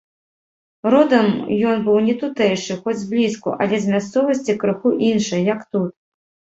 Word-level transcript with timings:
Родам 0.93 1.27
ён 1.73 1.77
быў 1.91 1.97
не 2.09 2.15
тутэйшы, 2.23 2.79
хоць 2.87 2.97
зблізку, 3.05 3.49
але 3.61 3.75
з 3.87 3.95
мясцовасці 3.95 4.61
крыху 4.61 4.99
іншай, 5.15 5.49
як 5.57 5.61
тут. 5.75 5.93